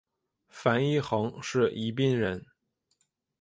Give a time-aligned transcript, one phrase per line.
[0.49, 2.43] 樊一蘅是宜宾人。